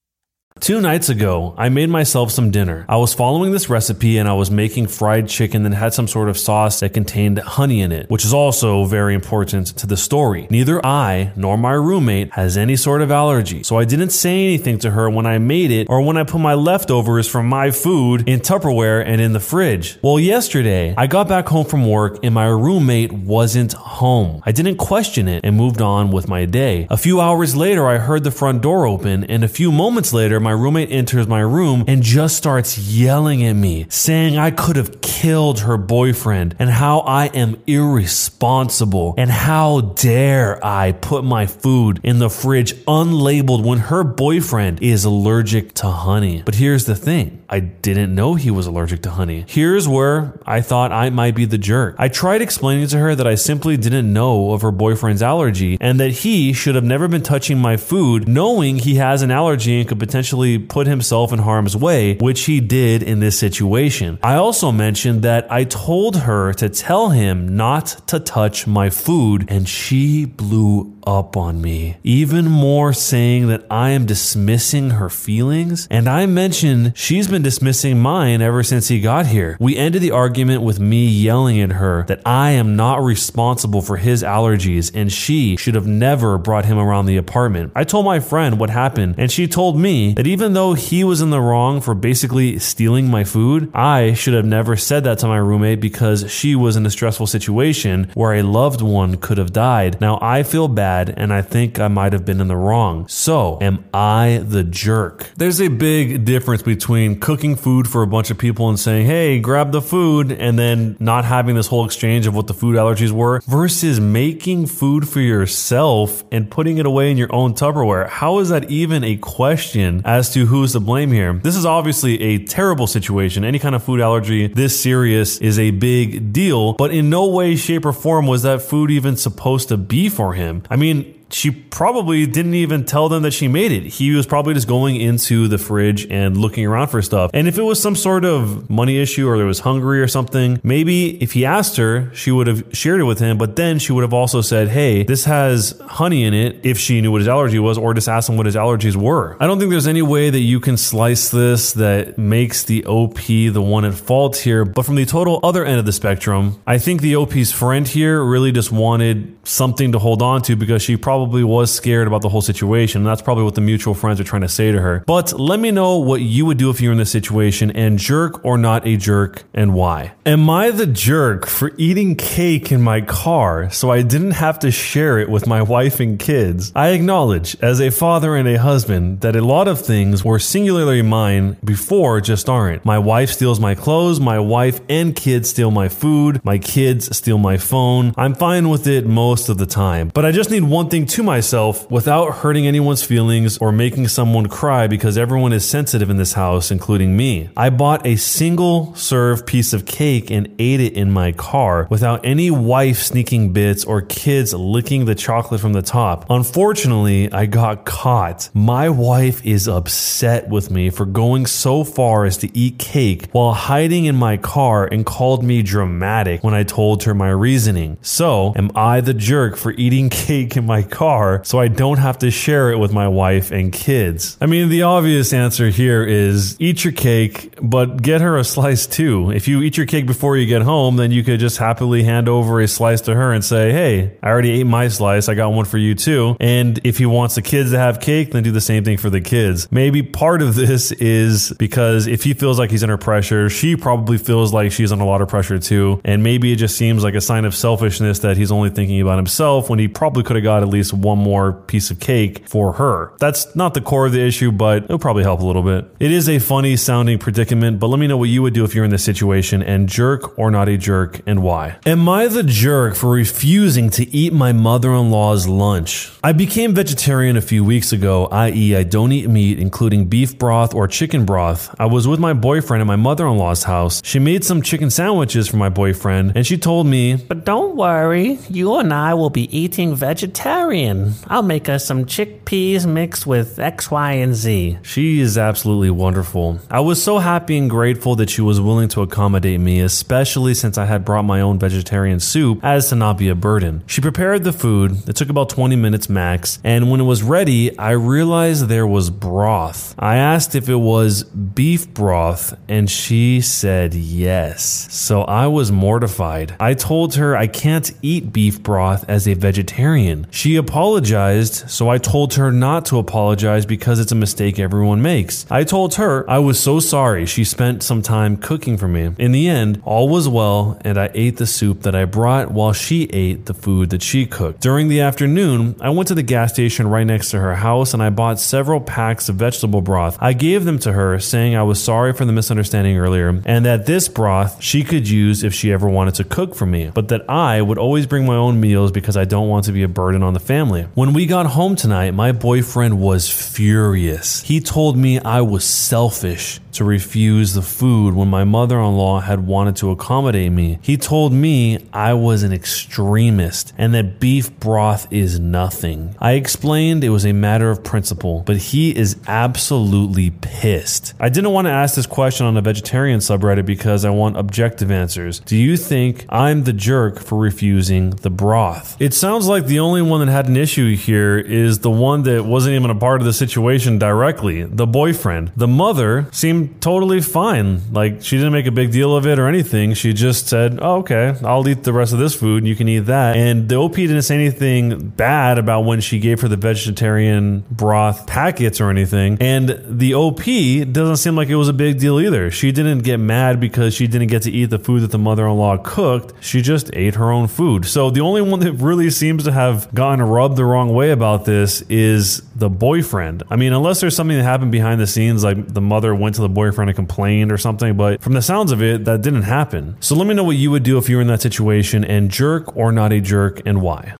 Two 0.59 0.81
nights 0.81 1.09
ago, 1.09 1.55
I 1.57 1.69
made 1.69 1.89
myself 1.89 2.29
some 2.29 2.51
dinner. 2.51 2.85
I 2.87 2.97
was 2.97 3.15
following 3.15 3.51
this 3.51 3.69
recipe 3.69 4.17
and 4.17 4.27
I 4.29 4.33
was 4.33 4.51
making 4.51 4.87
fried 4.87 5.27
chicken 5.27 5.63
that 5.63 5.73
had 5.73 5.93
some 5.93 6.07
sort 6.07 6.29
of 6.29 6.37
sauce 6.37 6.81
that 6.81 6.93
contained 6.93 7.39
honey 7.39 7.81
in 7.81 7.91
it, 7.91 8.09
which 8.09 8.25
is 8.25 8.33
also 8.33 8.83
very 8.85 9.15
important 9.15 9.67
to 9.77 9.87
the 9.87 9.97
story. 9.97 10.47
Neither 10.51 10.85
I 10.85 11.31
nor 11.35 11.57
my 11.57 11.71
roommate 11.71 12.33
has 12.33 12.57
any 12.57 12.75
sort 12.75 13.01
of 13.01 13.11
allergy, 13.11 13.63
so 13.63 13.77
I 13.77 13.85
didn't 13.85 14.11
say 14.11 14.45
anything 14.45 14.77
to 14.79 14.91
her 14.91 15.09
when 15.09 15.25
I 15.25 15.39
made 15.39 15.71
it 15.71 15.87
or 15.89 16.01
when 16.01 16.17
I 16.17 16.25
put 16.25 16.41
my 16.41 16.53
leftovers 16.53 17.27
from 17.27 17.47
my 17.47 17.71
food 17.71 18.27
in 18.27 18.41
Tupperware 18.41 19.03
and 19.03 19.21
in 19.21 19.33
the 19.33 19.39
fridge. 19.39 19.97
Well, 20.03 20.19
yesterday, 20.19 20.93
I 20.95 21.07
got 21.07 21.29
back 21.29 21.47
home 21.47 21.65
from 21.65 21.89
work 21.89 22.19
and 22.23 22.35
my 22.35 22.47
roommate 22.47 23.13
wasn't 23.13 23.73
home. 23.73 24.43
I 24.45 24.51
didn't 24.51 24.75
question 24.75 25.29
it 25.29 25.45
and 25.45 25.55
moved 25.55 25.81
on 25.81 26.11
with 26.11 26.27
my 26.27 26.45
day. 26.45 26.87
A 26.89 26.97
few 26.97 27.21
hours 27.21 27.55
later, 27.55 27.87
I 27.87 27.97
heard 27.97 28.25
the 28.25 28.31
front 28.31 28.61
door 28.61 28.85
open, 28.85 29.23
and 29.23 29.43
a 29.43 29.47
few 29.47 29.71
moments 29.71 30.11
later, 30.11 30.40
my 30.41 30.51
roommate 30.51 30.91
enters 30.91 31.27
my 31.27 31.39
room 31.39 31.85
and 31.87 32.03
just 32.03 32.35
starts 32.35 32.77
yelling 32.77 33.45
at 33.45 33.53
me, 33.53 33.85
saying 33.89 34.37
I 34.37 34.51
could 34.51 34.75
have 34.75 35.01
killed 35.01 35.61
her 35.61 35.77
boyfriend 35.77 36.55
and 36.59 36.69
how 36.69 36.99
I 36.99 37.27
am 37.27 37.61
irresponsible 37.67 39.15
and 39.17 39.29
how 39.29 39.81
dare 39.81 40.63
I 40.65 40.91
put 40.93 41.23
my 41.23 41.45
food 41.45 41.99
in 42.03 42.19
the 42.19 42.29
fridge 42.29 42.73
unlabeled 42.85 43.63
when 43.63 43.79
her 43.79 44.03
boyfriend 44.03 44.81
is 44.81 45.05
allergic 45.05 45.73
to 45.75 45.87
honey. 45.87 46.41
But 46.43 46.55
here's 46.55 46.85
the 46.85 46.95
thing. 46.95 47.43
I 47.49 47.59
didn't 47.59 48.15
know 48.15 48.35
he 48.35 48.49
was 48.49 48.65
allergic 48.65 49.01
to 49.03 49.11
honey. 49.11 49.45
Here's 49.47 49.87
where 49.87 50.39
I 50.45 50.61
thought 50.61 50.93
I 50.93 51.09
might 51.09 51.35
be 51.35 51.43
the 51.43 51.57
jerk. 51.57 51.95
I 51.99 52.07
tried 52.07 52.41
explaining 52.41 52.87
to 52.87 52.97
her 52.97 53.13
that 53.13 53.27
I 53.27 53.35
simply 53.35 53.75
didn't 53.75 54.11
know 54.11 54.53
of 54.53 54.61
her 54.61 54.71
boyfriend's 54.71 55.21
allergy 55.21 55.77
and 55.81 55.99
that 55.99 56.11
he 56.11 56.53
should 56.53 56.75
have 56.75 56.83
never 56.85 57.09
been 57.09 57.23
touching 57.23 57.59
my 57.59 57.75
food 57.75 58.27
knowing 58.27 58.77
he 58.77 58.95
has 58.95 59.21
an 59.21 59.31
allergy 59.31 59.79
and 59.79 59.87
could 59.87 59.99
potentially 59.99 60.30
put 60.59 60.87
himself 60.87 61.33
in 61.33 61.39
harm's 61.39 61.75
way, 61.75 62.17
which 62.17 62.45
he 62.45 62.59
did 62.59 63.03
in 63.03 63.19
this 63.19 63.37
situation. 63.37 64.19
I 64.23 64.35
also 64.35 64.71
mentioned 64.71 65.23
that 65.23 65.51
I 65.51 65.63
told 65.65 66.15
her 66.17 66.53
to 66.53 66.69
tell 66.69 67.09
him 67.09 67.55
not 67.55 67.87
to 68.07 68.19
touch 68.19 68.67
my 68.67 68.89
food 68.89 69.45
and 69.49 69.67
she 69.67 70.25
blew 70.25 70.93
up 71.05 71.35
on 71.37 71.61
me. 71.61 71.97
Even 72.03 72.45
more 72.45 72.93
saying 72.93 73.47
that 73.47 73.65
I 73.69 73.89
am 73.91 74.05
dismissing 74.05 74.91
her 74.91 75.09
feelings. 75.09 75.87
And 75.89 76.07
I 76.07 76.25
mentioned 76.25 76.93
she's 76.95 77.27
been 77.27 77.41
dismissing 77.41 77.99
mine 77.99 78.41
ever 78.41 78.63
since 78.63 78.87
he 78.87 79.01
got 79.01 79.27
here. 79.27 79.57
We 79.59 79.77
ended 79.77 80.01
the 80.01 80.11
argument 80.11 80.61
with 80.61 80.79
me 80.79 81.07
yelling 81.07 81.59
at 81.61 81.71
her 81.71 82.05
that 82.07 82.21
I 82.25 82.51
am 82.51 82.75
not 82.75 83.03
responsible 83.03 83.81
for 83.81 83.97
his 83.97 84.23
allergies 84.23 84.91
and 84.93 85.11
she 85.11 85.55
should 85.57 85.75
have 85.75 85.87
never 85.87 86.37
brought 86.37 86.65
him 86.65 86.77
around 86.77 87.05
the 87.05 87.17
apartment. 87.17 87.71
I 87.75 87.83
told 87.83 88.05
my 88.05 88.19
friend 88.19 88.59
what 88.59 88.69
happened 88.69 89.15
and 89.17 89.31
she 89.31 89.47
told 89.47 89.77
me 89.79 90.13
that 90.13 90.27
even 90.27 90.53
though 90.53 90.73
he 90.73 91.03
was 91.03 91.21
in 91.21 91.29
the 91.29 91.41
wrong 91.41 91.81
for 91.81 91.95
basically 91.95 92.59
stealing 92.59 93.07
my 93.07 93.23
food, 93.23 93.71
I 93.73 94.13
should 94.13 94.33
have 94.33 94.45
never 94.45 94.75
said 94.75 95.03
that 95.05 95.19
to 95.19 95.27
my 95.27 95.37
roommate 95.37 95.81
because 95.81 96.31
she 96.31 96.55
was 96.55 96.75
in 96.75 96.85
a 96.85 96.91
stressful 96.91 97.27
situation 97.27 98.11
where 98.13 98.33
a 98.33 98.43
loved 98.43 98.81
one 98.81 99.17
could 99.17 99.37
have 99.37 99.53
died. 99.53 99.99
Now 100.01 100.19
I 100.21 100.43
feel 100.43 100.67
bad 100.67 100.90
and 101.15 101.33
I 101.33 101.41
think 101.41 101.79
I 101.79 101.87
might 101.87 102.13
have 102.13 102.25
been 102.25 102.41
in 102.41 102.47
the 102.47 102.55
wrong. 102.55 103.07
So, 103.07 103.57
am 103.61 103.85
I 103.93 104.43
the 104.43 104.63
jerk? 104.63 105.31
There's 105.37 105.61
a 105.61 105.67
big 105.67 106.25
difference 106.25 106.61
between 106.61 107.19
cooking 107.19 107.55
food 107.55 107.87
for 107.87 108.03
a 108.03 108.07
bunch 108.07 108.31
of 108.31 108.37
people 108.37 108.69
and 108.69 108.79
saying, 108.79 109.05
hey, 109.05 109.39
grab 109.39 109.71
the 109.71 109.81
food, 109.81 110.31
and 110.31 110.57
then 110.57 110.97
not 110.99 111.25
having 111.25 111.55
this 111.55 111.67
whole 111.67 111.85
exchange 111.85 112.27
of 112.27 112.35
what 112.35 112.47
the 112.47 112.53
food 112.53 112.75
allergies 112.75 113.11
were 113.11 113.41
versus 113.47 113.99
making 113.99 114.67
food 114.67 115.07
for 115.07 115.19
yourself 115.19 116.23
and 116.31 116.49
putting 116.49 116.77
it 116.77 116.85
away 116.85 117.11
in 117.11 117.17
your 117.17 117.33
own 117.33 117.53
Tupperware. 117.53 118.09
How 118.09 118.39
is 118.39 118.49
that 118.49 118.69
even 118.69 119.03
a 119.03 119.17
question 119.17 120.01
as 120.05 120.33
to 120.33 120.45
who's 120.45 120.73
to 120.73 120.79
blame 120.79 121.11
here? 121.11 121.33
This 121.33 121.55
is 121.55 121.65
obviously 121.65 122.21
a 122.21 122.45
terrible 122.45 122.87
situation. 122.87 123.43
Any 123.43 123.59
kind 123.59 123.75
of 123.75 123.83
food 123.83 124.01
allergy 124.01 124.47
this 124.47 124.79
serious 124.79 125.37
is 125.39 125.57
a 125.59 125.71
big 125.71 126.33
deal, 126.33 126.73
but 126.73 126.91
in 126.91 127.09
no 127.09 127.27
way, 127.27 127.55
shape, 127.55 127.85
or 127.85 127.93
form 127.93 128.27
was 128.27 128.43
that 128.43 128.61
food 128.61 128.91
even 128.91 129.15
supposed 129.15 129.69
to 129.69 129.77
be 129.77 130.09
for 130.09 130.33
him. 130.33 130.63
I 130.69 130.75
mean, 130.75 130.80
mean, 130.81 131.20
she 131.33 131.51
probably 131.51 132.25
didn't 132.25 132.55
even 132.55 132.85
tell 132.85 133.09
them 133.09 133.23
that 133.23 133.31
she 133.31 133.47
made 133.47 133.71
it. 133.71 133.83
He 133.83 134.11
was 134.11 134.25
probably 134.25 134.53
just 134.53 134.67
going 134.67 134.95
into 134.99 135.47
the 135.47 135.57
fridge 135.57 136.05
and 136.09 136.37
looking 136.37 136.65
around 136.65 136.87
for 136.87 137.01
stuff. 137.01 137.31
And 137.33 137.47
if 137.47 137.57
it 137.57 137.63
was 137.63 137.81
some 137.81 137.95
sort 137.95 138.25
of 138.25 138.69
money 138.69 138.99
issue 138.99 139.27
or 139.27 139.37
there 139.37 139.45
was 139.45 139.59
hungry 139.59 140.01
or 140.01 140.07
something, 140.07 140.59
maybe 140.63 141.21
if 141.21 141.33
he 141.33 141.45
asked 141.45 141.77
her, 141.77 142.13
she 142.13 142.31
would 142.31 142.47
have 142.47 142.65
shared 142.73 142.99
it 142.99 143.05
with 143.05 143.19
him, 143.19 143.37
but 143.37 143.55
then 143.55 143.79
she 143.79 143.91
would 143.91 144.03
have 144.03 144.13
also 144.13 144.41
said, 144.41 144.69
Hey, 144.69 145.03
this 145.03 145.25
has 145.25 145.79
honey 145.85 146.23
in 146.23 146.33
it 146.33 146.59
if 146.63 146.77
she 146.77 147.01
knew 147.01 147.11
what 147.11 147.21
his 147.21 147.27
allergy 147.27 147.59
was, 147.59 147.77
or 147.77 147.93
just 147.93 148.09
asked 148.09 148.29
him 148.29 148.37
what 148.37 148.45
his 148.45 148.55
allergies 148.55 148.95
were. 148.95 149.37
I 149.39 149.47
don't 149.47 149.59
think 149.59 149.71
there's 149.71 149.87
any 149.87 150.01
way 150.01 150.29
that 150.29 150.39
you 150.39 150.59
can 150.59 150.77
slice 150.77 151.29
this 151.29 151.73
that 151.73 152.17
makes 152.17 152.63
the 152.63 152.85
OP 152.85 153.17
the 153.25 153.61
one 153.61 153.85
at 153.85 153.93
fault 153.93 154.37
here. 154.37 154.65
But 154.65 154.85
from 154.85 154.95
the 154.95 155.05
total 155.05 155.39
other 155.43 155.65
end 155.65 155.79
of 155.79 155.85
the 155.85 155.93
spectrum, 155.93 156.61
I 156.67 156.77
think 156.77 157.01
the 157.01 157.15
OP's 157.15 157.51
friend 157.51 157.87
here 157.87 158.23
really 158.23 158.51
just 158.51 158.71
wanted 158.71 159.35
something 159.43 159.91
to 159.93 159.99
hold 159.99 160.21
on 160.21 160.41
to 160.43 160.55
because 160.55 160.81
she 160.81 160.97
probably 160.97 161.20
probably 161.21 161.43
was 161.43 161.71
scared 161.71 162.07
about 162.07 162.23
the 162.23 162.29
whole 162.29 162.41
situation. 162.41 163.01
And 163.01 163.07
that's 163.07 163.21
probably 163.21 163.43
what 163.43 163.53
the 163.53 163.61
mutual 163.61 163.93
friends 163.93 164.19
are 164.19 164.23
trying 164.23 164.41
to 164.41 164.49
say 164.49 164.71
to 164.71 164.81
her. 164.81 165.03
But 165.05 165.39
let 165.39 165.59
me 165.59 165.69
know 165.69 165.99
what 165.99 166.21
you 166.21 166.47
would 166.47 166.57
do 166.57 166.71
if 166.71 166.81
you're 166.81 166.91
in 166.91 166.97
this 166.97 167.11
situation 167.11 167.69
and 167.69 167.99
jerk 167.99 168.43
or 168.43 168.57
not 168.57 168.87
a 168.87 168.97
jerk 168.97 169.43
and 169.53 169.75
why. 169.75 170.13
Am 170.25 170.49
I 170.49 170.71
the 170.71 170.87
jerk 170.87 171.45
for 171.45 171.73
eating 171.77 172.15
cake 172.15 172.71
in 172.71 172.81
my 172.81 173.01
car 173.01 173.69
so 173.69 173.91
I 173.91 174.01
didn't 174.01 174.31
have 174.31 174.57
to 174.59 174.71
share 174.71 175.19
it 175.19 175.29
with 175.29 175.45
my 175.45 175.61
wife 175.61 175.99
and 175.99 176.17
kids? 176.17 176.71
I 176.75 176.89
acknowledge, 176.89 177.55
as 177.61 177.79
a 177.79 177.91
father 177.91 178.35
and 178.35 178.47
a 178.47 178.57
husband, 178.57 179.21
that 179.21 179.35
a 179.35 179.45
lot 179.45 179.67
of 179.67 179.79
things 179.79 180.25
were 180.25 180.39
singularly 180.39 181.03
mine 181.03 181.57
before 181.63 182.19
just 182.19 182.49
aren't. 182.49 182.83
My 182.83 182.97
wife 182.97 183.29
steals 183.29 183.59
my 183.59 183.75
clothes, 183.75 184.19
my 184.19 184.39
wife 184.39 184.81
and 184.89 185.15
kids 185.15 185.51
steal 185.51 185.69
my 185.69 185.87
food, 185.87 186.43
my 186.43 186.57
kids 186.57 187.15
steal 187.15 187.37
my 187.37 187.57
phone. 187.57 188.11
I'm 188.17 188.33
fine 188.33 188.69
with 188.69 188.87
it 188.87 189.05
most 189.05 189.49
of 189.49 189.59
the 189.59 189.67
time. 189.67 190.09
But 190.11 190.25
I 190.25 190.31
just 190.31 190.49
need 190.49 190.63
one 190.63 190.89
thing 190.89 191.05
to 191.11 191.23
myself 191.23 191.91
without 191.91 192.35
hurting 192.35 192.65
anyone's 192.65 193.03
feelings 193.03 193.57
or 193.57 193.73
making 193.73 194.07
someone 194.07 194.47
cry 194.47 194.87
because 194.87 195.17
everyone 195.17 195.51
is 195.51 195.67
sensitive 195.67 196.09
in 196.09 196.15
this 196.15 196.33
house, 196.33 196.71
including 196.71 197.17
me. 197.17 197.49
I 197.57 197.69
bought 197.69 198.07
a 198.07 198.15
single 198.15 198.95
serve 198.95 199.45
piece 199.45 199.73
of 199.73 199.85
cake 199.85 200.31
and 200.31 200.47
ate 200.57 200.79
it 200.79 200.93
in 200.93 201.11
my 201.11 201.33
car 201.33 201.85
without 201.89 202.25
any 202.25 202.49
wife 202.49 202.99
sneaking 202.99 203.51
bits 203.51 203.83
or 203.83 204.01
kids 204.01 204.53
licking 204.53 205.03
the 205.03 205.13
chocolate 205.13 205.59
from 205.59 205.73
the 205.73 205.81
top. 205.81 206.25
Unfortunately, 206.29 207.29
I 207.29 207.45
got 207.45 207.83
caught. 207.83 208.49
My 208.53 208.87
wife 208.87 209.45
is 209.45 209.67
upset 209.67 210.47
with 210.47 210.71
me 210.71 210.89
for 210.89 211.05
going 211.05 211.45
so 211.45 211.83
far 211.83 212.23
as 212.23 212.37
to 212.37 212.57
eat 212.57 212.79
cake 212.79 213.27
while 213.33 213.51
hiding 213.51 214.05
in 214.05 214.15
my 214.15 214.37
car 214.37 214.85
and 214.85 215.05
called 215.05 215.43
me 215.43 215.61
dramatic 215.61 216.41
when 216.41 216.53
I 216.53 216.63
told 216.63 217.03
her 217.03 217.13
my 217.13 217.31
reasoning. 217.31 217.97
So, 218.01 218.53
am 218.55 218.71
I 218.75 219.01
the 219.01 219.13
jerk 219.13 219.57
for 219.57 219.71
eating 219.73 220.09
cake 220.21 220.55
in 220.55 220.65
my 220.65 220.83
car? 220.83 221.00
Car 221.01 221.43
so 221.43 221.59
I 221.59 221.67
don't 221.67 221.97
have 221.97 222.19
to 222.19 222.29
share 222.29 222.71
it 222.71 222.77
with 222.77 222.93
my 222.93 223.07
wife 223.07 223.49
and 223.49 223.73
kids? 223.73 224.37
I 224.39 224.45
mean, 224.45 224.69
the 224.69 224.83
obvious 224.83 225.33
answer 225.33 225.69
here 225.69 226.03
is 226.03 226.55
eat 226.61 226.83
your 226.83 226.93
cake, 226.93 227.55
but 227.59 228.03
get 228.03 228.21
her 228.21 228.37
a 228.37 228.43
slice 228.43 228.85
too. 228.85 229.31
If 229.31 229.47
you 229.47 229.63
eat 229.63 229.77
your 229.77 229.87
cake 229.87 230.05
before 230.05 230.37
you 230.37 230.45
get 230.45 230.61
home, 230.61 230.97
then 230.97 231.09
you 231.09 231.23
could 231.23 231.39
just 231.39 231.57
happily 231.57 232.03
hand 232.03 232.29
over 232.29 232.61
a 232.61 232.67
slice 232.67 233.01
to 233.01 233.15
her 233.15 233.33
and 233.33 233.43
say, 233.43 233.71
Hey, 233.71 234.15
I 234.21 234.29
already 234.29 234.51
ate 234.51 234.67
my 234.67 234.89
slice. 234.89 235.27
I 235.27 235.33
got 235.33 235.49
one 235.53 235.65
for 235.65 235.79
you 235.79 235.95
too. 235.95 236.37
And 236.39 236.79
if 236.83 236.99
he 236.99 237.07
wants 237.07 237.33
the 237.33 237.41
kids 237.41 237.71
to 237.71 237.79
have 237.79 237.99
cake, 237.99 238.31
then 238.31 238.43
do 238.43 238.51
the 238.51 238.61
same 238.61 238.83
thing 238.83 238.97
for 238.97 239.09
the 239.09 239.21
kids. 239.21 239.67
Maybe 239.71 240.03
part 240.03 240.43
of 240.43 240.53
this 240.53 240.91
is 240.91 241.51
because 241.57 242.05
if 242.05 242.23
he 242.23 242.35
feels 242.35 242.59
like 242.59 242.69
he's 242.69 242.83
under 242.83 242.97
pressure, 242.97 243.49
she 243.49 243.75
probably 243.75 244.19
feels 244.19 244.53
like 244.53 244.71
she's 244.71 244.91
under 244.91 245.05
a 245.05 245.07
lot 245.07 245.23
of 245.23 245.29
pressure 245.29 245.57
too. 245.57 245.99
And 246.05 246.21
maybe 246.21 246.53
it 246.53 246.57
just 246.57 246.77
seems 246.77 247.03
like 247.03 247.15
a 247.15 247.21
sign 247.21 247.45
of 247.45 247.55
selfishness 247.55 248.19
that 248.19 248.37
he's 248.37 248.51
only 248.51 248.69
thinking 248.69 249.01
about 249.01 249.17
himself 249.17 249.67
when 249.67 249.79
he 249.79 249.87
probably 249.87 250.21
could 250.21 250.35
have 250.35 250.43
got 250.43 250.61
at 250.61 250.69
least 250.69 250.90
one 250.93 251.17
more 251.17 251.53
piece 251.53 251.91
of 251.91 251.99
cake 251.99 252.47
for 252.47 252.73
her. 252.73 253.13
That's 253.19 253.55
not 253.55 253.73
the 253.73 253.81
core 253.81 254.05
of 254.07 254.11
the 254.11 254.21
issue, 254.21 254.51
but 254.51 254.83
it'll 254.83 254.99
probably 254.99 255.23
help 255.23 255.41
a 255.41 255.45
little 255.45 255.63
bit. 255.63 255.85
It 255.99 256.11
is 256.11 256.29
a 256.29 256.39
funny 256.39 256.75
sounding 256.77 257.19
predicament, 257.19 257.79
but 257.79 257.87
let 257.87 257.99
me 257.99 258.07
know 258.07 258.17
what 258.17 258.29
you 258.29 258.41
would 258.41 258.53
do 258.53 258.63
if 258.63 258.73
you're 258.73 258.85
in 258.85 258.91
this 258.91 259.03
situation 259.03 259.61
and 259.61 259.87
jerk 259.87 260.37
or 260.37 260.51
not 260.51 260.69
a 260.69 260.77
jerk 260.77 261.21
and 261.25 261.41
why. 261.43 261.77
Am 261.85 262.07
I 262.09 262.27
the 262.27 262.43
jerk 262.43 262.95
for 262.95 263.11
refusing 263.11 263.89
to 263.91 264.09
eat 264.15 264.33
my 264.33 264.53
mother 264.53 264.93
in 264.93 265.11
law's 265.11 265.47
lunch? 265.47 266.11
I 266.23 266.31
became 266.31 266.73
vegetarian 266.73 267.37
a 267.37 267.41
few 267.41 267.63
weeks 267.63 267.91
ago, 267.93 268.27
i.e., 268.31 268.75
I 268.75 268.83
don't 268.83 269.11
eat 269.11 269.29
meat, 269.29 269.59
including 269.59 270.05
beef 270.05 270.37
broth 270.37 270.73
or 270.73 270.87
chicken 270.87 271.25
broth. 271.25 271.73
I 271.79 271.85
was 271.85 272.07
with 272.07 272.19
my 272.19 272.33
boyfriend 272.33 272.81
at 272.81 272.87
my 272.87 272.95
mother 272.95 273.27
in 273.27 273.37
law's 273.37 273.63
house. 273.63 274.01
She 274.03 274.19
made 274.19 274.43
some 274.43 274.61
chicken 274.61 274.89
sandwiches 274.89 275.47
for 275.47 275.57
my 275.57 275.69
boyfriend, 275.69 276.33
and 276.35 276.45
she 276.45 276.57
told 276.57 276.87
me, 276.87 277.15
But 277.15 277.45
don't 277.45 277.75
worry, 277.75 278.39
you 278.49 278.75
and 278.77 278.93
I 278.93 279.13
will 279.13 279.29
be 279.29 279.55
eating 279.55 279.95
vegetarian 279.95 280.70
vegetarian. 280.71 281.13
I'll 281.27 281.43
make 281.43 281.67
us 281.69 281.85
some 281.85 282.05
chickpeas 282.05 282.85
mixed 282.85 283.27
with 283.27 283.59
X, 283.59 283.91
Y, 283.91 284.11
and 284.13 284.33
Z. 284.33 284.77
She 284.83 285.19
is 285.19 285.37
absolutely 285.37 285.89
wonderful. 285.89 286.59
I 286.69 286.79
was 286.79 287.03
so 287.03 287.19
happy 287.19 287.57
and 287.57 287.69
grateful 287.69 288.15
that 288.15 288.29
she 288.29 288.41
was 288.41 288.61
willing 288.61 288.87
to 288.89 289.01
accommodate 289.01 289.59
me, 289.59 289.81
especially 289.81 290.53
since 290.53 290.77
I 290.77 290.85
had 290.85 291.03
brought 291.03 291.23
my 291.23 291.41
own 291.41 291.59
vegetarian 291.59 292.19
soup 292.19 292.63
as 292.63 292.89
to 292.89 292.95
not 292.95 293.17
be 293.17 293.27
a 293.27 293.35
burden. 293.35 293.83
She 293.85 294.01
prepared 294.01 294.43
the 294.43 294.53
food. 294.53 295.09
It 295.09 295.15
took 295.15 295.29
about 295.29 295.49
20 295.49 295.75
minutes 295.75 296.09
max, 296.09 296.59
and 296.63 296.89
when 296.89 297.01
it 297.01 297.05
was 297.05 297.23
ready, 297.23 297.77
I 297.77 297.91
realized 297.91 298.67
there 298.67 298.87
was 298.87 299.09
broth. 299.09 299.95
I 299.99 300.15
asked 300.15 300.55
if 300.55 300.69
it 300.69 300.75
was 300.75 301.23
beef 301.23 301.93
broth, 301.93 302.57
and 302.69 302.89
she 302.89 303.41
said 303.41 303.93
yes. 303.93 304.87
So 304.91 305.23
I 305.23 305.47
was 305.47 305.71
mortified. 305.71 306.55
I 306.59 306.73
told 306.75 307.15
her 307.15 307.35
I 307.35 307.47
can't 307.47 307.91
eat 308.01 308.31
beef 308.31 308.63
broth 308.63 309.03
as 309.09 309.27
a 309.27 309.33
vegetarian. 309.33 310.27
She 310.31 310.60
apologized, 310.61 311.69
so 311.69 311.89
I 311.89 311.97
told 311.97 312.35
her 312.35 312.51
not 312.51 312.85
to 312.85 312.99
apologize 312.99 313.65
because 313.65 313.99
it's 313.99 314.11
a 314.11 314.15
mistake 314.15 314.59
everyone 314.59 315.01
makes. 315.01 315.45
I 315.51 315.63
told 315.63 315.95
her 315.95 316.27
I 316.29 316.39
was 316.39 316.59
so 316.59 316.79
sorry 316.79 317.25
she 317.25 317.43
spent 317.43 317.83
some 317.83 318.01
time 318.01 318.37
cooking 318.37 318.77
for 318.77 318.87
me. 318.87 319.11
In 319.17 319.31
the 319.31 319.49
end, 319.49 319.81
all 319.83 320.07
was 320.07 320.29
well, 320.29 320.79
and 320.85 320.97
I 320.97 321.09
ate 321.13 321.37
the 321.37 321.47
soup 321.47 321.81
that 321.81 321.95
I 321.95 322.05
brought 322.05 322.51
while 322.51 322.73
she 322.73 323.03
ate 323.05 323.47
the 323.47 323.53
food 323.53 323.89
that 323.89 324.03
she 324.03 324.25
cooked. 324.25 324.61
During 324.61 324.87
the 324.87 325.01
afternoon, 325.01 325.75
I 325.81 325.89
went 325.89 326.07
to 326.07 326.15
the 326.15 326.23
gas 326.23 326.53
station 326.53 326.87
right 326.87 327.05
next 327.05 327.31
to 327.31 327.39
her 327.39 327.55
house 327.55 327.93
and 327.93 328.01
I 328.01 328.09
bought 328.11 328.39
several 328.39 328.79
packs 328.79 329.27
of 329.29 329.35
vegetable 329.35 329.81
broth. 329.81 330.17
I 330.21 330.33
gave 330.33 330.63
them 330.63 330.79
to 330.79 330.93
her, 330.93 331.19
saying 331.19 331.55
I 331.55 331.63
was 331.63 331.83
sorry 331.83 332.13
for 332.13 332.25
the 332.25 332.33
misunderstanding 332.33 332.97
earlier 332.97 333.41
and 333.45 333.65
that 333.65 333.85
this 333.87 334.07
broth 334.07 334.61
she 334.61 334.83
could 334.83 335.09
use 335.09 335.43
if 335.43 335.53
she 335.53 335.71
ever 335.71 335.89
wanted 335.89 336.15
to 336.15 336.23
cook 336.23 336.55
for 336.55 336.65
me, 336.65 336.91
but 336.93 337.07
that 337.07 337.27
I 337.29 337.61
would 337.61 337.77
always 337.77 338.05
bring 338.05 338.25
my 338.25 338.35
own 338.35 338.59
meals 338.59 338.91
because 338.91 339.17
I 339.17 339.25
don't 339.25 339.49
want 339.49 339.65
to 339.65 339.71
be 339.71 339.83
a 339.83 339.87
burden 339.87 340.23
on 340.23 340.33
the 340.33 340.39
family. 340.51 340.85
When 340.95 341.13
we 341.13 341.27
got 341.27 341.45
home 341.45 341.77
tonight, 341.77 342.13
my 342.13 342.33
boyfriend 342.33 342.99
was 342.99 343.29
furious. 343.29 344.41
He 344.41 344.59
told 344.59 344.97
me 344.97 345.17
I 345.17 345.39
was 345.39 345.63
selfish 345.63 346.59
to 346.73 346.83
refuse 346.83 347.53
the 347.53 347.61
food 347.61 348.15
when 348.15 348.27
my 348.27 348.43
mother 348.43 348.79
in 348.79 348.97
law 348.97 349.19
had 349.19 349.45
wanted 349.45 349.75
to 349.77 349.91
accommodate 349.91 350.51
me. 350.51 350.79
He 350.81 350.97
told 350.97 351.33
me 351.33 351.85
I 351.93 352.13
was 352.13 352.43
an 352.43 352.53
extremist 352.53 353.73
and 353.77 353.93
that 353.93 354.19
beef 354.19 354.57
broth 354.59 355.11
is 355.11 355.39
nothing. 355.39 356.15
I 356.19 356.33
explained 356.33 357.03
it 357.03 357.09
was 357.09 357.25
a 357.25 357.33
matter 357.33 357.69
of 357.69 357.83
principle, 357.83 358.43
but 358.45 358.57
he 358.57 358.95
is 358.95 359.17
absolutely 359.27 360.31
pissed. 360.31 361.13
I 361.19 361.29
didn't 361.29 361.51
want 361.51 361.67
to 361.67 361.71
ask 361.71 361.95
this 361.95 362.07
question 362.07 362.45
on 362.45 362.57
a 362.57 362.61
vegetarian 362.61 363.19
subreddit 363.19 363.65
because 363.65 364.05
I 364.05 364.09
want 364.09 364.37
objective 364.37 364.91
answers. 364.91 365.39
Do 365.39 365.55
you 365.55 365.77
think 365.77 366.25
I'm 366.29 366.63
the 366.63 366.73
jerk 366.73 367.19
for 367.19 367.37
refusing 367.37 368.11
the 368.11 368.29
broth? 368.29 368.97
It 368.99 369.13
sounds 369.13 369.47
like 369.47 369.65
the 369.65 369.79
only 369.79 370.01
one 370.01 370.25
that 370.25 370.31
had 370.41 370.49
an 370.49 370.57
issue 370.57 370.95
here 370.95 371.37
is 371.37 371.79
the 371.79 371.91
one 371.91 372.23
that 372.23 372.43
wasn't 372.43 372.73
even 372.73 372.89
a 372.89 372.95
part 372.95 373.21
of 373.21 373.25
the 373.25 373.33
situation 373.33 373.99
directly 373.99 374.63
the 374.63 374.87
boyfriend. 374.87 375.51
The 375.55 375.67
mother 375.67 376.27
seemed 376.31 376.81
totally 376.81 377.21
fine. 377.21 377.93
Like, 377.93 378.23
she 378.23 378.37
didn't 378.37 378.53
make 378.53 378.65
a 378.65 378.71
big 378.71 378.91
deal 378.91 379.15
of 379.15 379.27
it 379.27 379.37
or 379.37 379.47
anything. 379.47 379.93
She 379.93 380.13
just 380.13 380.47
said, 380.47 380.79
Oh, 380.81 380.97
okay, 380.97 381.35
I'll 381.43 381.67
eat 381.67 381.83
the 381.83 381.93
rest 381.93 382.11
of 382.11 382.17
this 382.17 382.33
food 382.33 382.63
and 382.63 382.67
you 382.67 382.75
can 382.75 382.87
eat 382.87 383.01
that. 383.01 383.35
And 383.35 383.69
the 383.69 383.75
OP 383.75 383.93
didn't 383.93 384.23
say 384.23 384.33
anything 384.33 385.09
bad 385.09 385.59
about 385.59 385.81
when 385.81 386.01
she 386.01 386.17
gave 386.17 386.41
her 386.41 386.47
the 386.47 386.57
vegetarian 386.57 387.63
broth 387.69 388.25
packets 388.25 388.81
or 388.81 388.89
anything. 388.89 389.37
And 389.39 389.79
the 389.87 390.15
OP 390.15 390.43
doesn't 390.91 391.17
seem 391.17 391.35
like 391.35 391.49
it 391.49 391.55
was 391.55 391.69
a 391.69 391.73
big 391.73 391.99
deal 391.99 392.19
either. 392.19 392.49
She 392.49 392.71
didn't 392.71 392.99
get 392.99 393.17
mad 393.17 393.59
because 393.59 393.93
she 393.93 394.07
didn't 394.07 394.29
get 394.29 394.41
to 394.43 394.51
eat 394.51 394.71
the 394.71 394.79
food 394.79 395.01
that 395.01 395.11
the 395.11 395.19
mother 395.19 395.45
in 395.45 395.55
law 395.55 395.77
cooked. 395.77 396.33
She 396.43 396.63
just 396.63 396.89
ate 396.93 397.13
her 397.13 397.31
own 397.31 397.47
food. 397.47 397.85
So 397.85 398.09
the 398.09 398.21
only 398.21 398.41
one 398.41 398.61
that 398.61 398.73
really 398.73 399.11
seems 399.11 399.43
to 399.43 399.51
have 399.51 399.93
gotten 399.93 400.25
rubbed 400.31 400.55
the 400.55 400.65
wrong 400.65 400.93
way 400.93 401.11
about 401.11 401.45
this 401.45 401.81
is 401.83 402.41
the 402.55 402.69
boyfriend. 402.69 403.43
I 403.49 403.57
mean, 403.57 403.73
unless 403.73 403.99
there's 403.99 404.15
something 404.15 404.37
that 404.37 404.43
happened 404.43 404.71
behind 404.71 405.01
the 405.01 405.07
scenes, 405.07 405.43
like 405.43 405.73
the 405.73 405.81
mother 405.81 406.15
went 406.15 406.35
to 406.35 406.41
the 406.41 406.49
boyfriend 406.49 406.89
and 406.89 406.95
complained 406.95 407.51
or 407.51 407.57
something, 407.57 407.97
but 407.97 408.21
from 408.21 408.33
the 408.33 408.41
sounds 408.41 408.71
of 408.71 408.81
it, 408.81 409.05
that 409.05 409.21
didn't 409.21 409.43
happen. 409.43 409.97
So 409.99 410.15
let 410.15 410.27
me 410.27 410.33
know 410.33 410.43
what 410.43 410.55
you 410.55 410.71
would 410.71 410.83
do 410.83 410.97
if 410.97 411.09
you 411.09 411.17
were 411.17 411.21
in 411.21 411.27
that 411.27 411.41
situation 411.41 412.05
and 412.05 412.31
jerk 412.31 412.75
or 412.77 412.91
not 412.91 413.11
a 413.11 413.19
jerk 413.19 413.61
and 413.65 413.81
why. 413.81 414.09